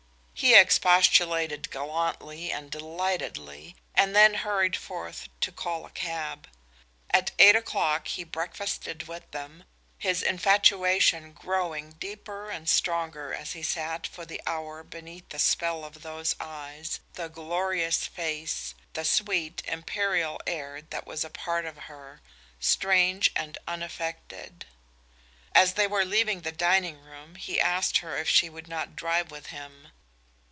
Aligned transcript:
He 0.33 0.55
expostulated 0.55 1.69
gallantly 1.69 2.51
and 2.51 2.71
delightedly, 2.71 3.75
and 3.93 4.15
then 4.15 4.33
hurried 4.33 4.75
forth 4.75 5.29
to 5.39 5.51
call 5.51 5.85
a 5.85 5.91
cab. 5.91 6.47
At 7.11 7.29
eight 7.37 7.55
o'clock 7.55 8.07
he 8.07 8.23
breakfasted 8.23 9.07
with 9.07 9.29
them, 9.29 9.65
his 9.99 10.23
infatuation 10.23 11.33
growing 11.33 11.91
deeper 11.91 12.49
and 12.49 12.67
stronger 12.67 13.35
as 13.35 13.51
he 13.51 13.61
sat 13.61 14.07
for 14.07 14.25
the 14.25 14.41
hour 14.47 14.81
beneath 14.81 15.29
the 15.29 15.37
spell 15.37 15.85
of 15.85 16.01
those 16.01 16.35
eyes, 16.39 17.01
the 17.13 17.27
glorious 17.29 18.07
face, 18.07 18.73
the 18.93 19.05
sweet, 19.05 19.61
imperial 19.67 20.41
air 20.47 20.81
that 20.89 21.05
was 21.05 21.23
a 21.23 21.29
part 21.29 21.65
of 21.67 21.81
her, 21.85 22.19
strange 22.59 23.29
and 23.35 23.59
unaffected. 23.67 24.65
As 25.53 25.73
they 25.73 25.85
were 25.85 26.03
leaving 26.03 26.41
the 26.41 26.51
dining 26.51 26.99
room 26.99 27.35
he 27.35 27.61
asked 27.61 27.99
her 27.99 28.17
if 28.17 28.27
she 28.27 28.49
would 28.49 28.67
not 28.67 28.95
drive 28.95 29.29
with 29.29 29.47
him. 29.47 29.89